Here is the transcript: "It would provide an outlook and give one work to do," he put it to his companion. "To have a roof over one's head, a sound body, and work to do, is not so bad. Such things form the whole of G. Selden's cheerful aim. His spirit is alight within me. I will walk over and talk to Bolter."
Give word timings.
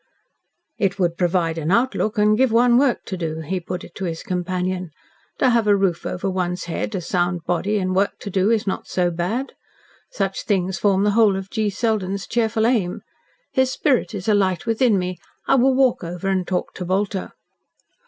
"It 0.79 0.97
would 0.97 1.15
provide 1.15 1.59
an 1.59 1.69
outlook 1.69 2.17
and 2.17 2.35
give 2.35 2.51
one 2.51 2.79
work 2.79 3.05
to 3.05 3.15
do," 3.15 3.41
he 3.41 3.59
put 3.59 3.83
it 3.83 3.93
to 3.97 4.05
his 4.05 4.23
companion. 4.23 4.89
"To 5.37 5.51
have 5.51 5.67
a 5.67 5.75
roof 5.75 6.07
over 6.07 6.27
one's 6.27 6.63
head, 6.63 6.95
a 6.95 7.01
sound 7.01 7.43
body, 7.45 7.77
and 7.77 7.95
work 7.95 8.17
to 8.21 8.31
do, 8.31 8.49
is 8.49 8.65
not 8.65 8.87
so 8.87 9.11
bad. 9.11 9.53
Such 10.09 10.45
things 10.45 10.79
form 10.79 11.03
the 11.03 11.11
whole 11.11 11.35
of 11.35 11.51
G. 11.51 11.69
Selden's 11.69 12.25
cheerful 12.25 12.65
aim. 12.65 13.03
His 13.51 13.71
spirit 13.71 14.15
is 14.15 14.27
alight 14.27 14.65
within 14.65 14.97
me. 14.97 15.19
I 15.47 15.53
will 15.53 15.75
walk 15.75 16.03
over 16.03 16.27
and 16.29 16.47
talk 16.47 16.73
to 16.73 16.85
Bolter." 16.85 17.33